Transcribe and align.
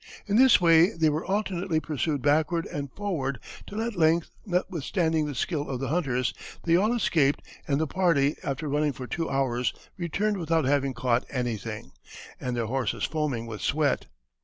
In 0.25 0.35
this 0.35 0.59
way 0.59 0.89
they 0.97 1.11
were 1.11 1.23
alternately 1.23 1.79
pursued 1.79 2.23
backward 2.23 2.65
and 2.65 2.91
forward, 2.91 3.37
till 3.67 3.83
at 3.83 3.95
length, 3.95 4.31
notwithstanding 4.47 5.27
the 5.27 5.35
skill 5.35 5.69
of 5.69 5.79
the 5.79 5.89
hunters, 5.89 6.33
they 6.63 6.75
all 6.75 6.91
escaped; 6.95 7.43
and 7.67 7.79
the 7.79 7.85
party, 7.85 8.35
after 8.43 8.67
running 8.67 8.93
for 8.93 9.05
two 9.05 9.29
hours, 9.29 9.75
returned 9.99 10.37
without 10.37 10.65
having 10.65 10.95
caught 10.95 11.23
anything, 11.29 11.91
and 12.39 12.55
their 12.57 12.65
horses 12.65 13.03
foaming 13.03 13.45
with 13.45 13.61
sweat. 13.61 14.07